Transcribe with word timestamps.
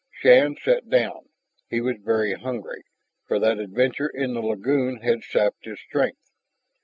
Shann 0.09 0.55
sat 0.59 0.89
down. 0.89 1.29
He 1.69 1.79
was 1.79 1.97
very 2.03 2.33
hungry, 2.33 2.81
for 3.27 3.37
that 3.37 3.59
adventure 3.59 4.09
in 4.11 4.33
the 4.33 4.41
lagoon 4.41 5.01
had 5.01 5.23
sapped 5.23 5.65
his 5.65 5.79
strength. 5.79 6.31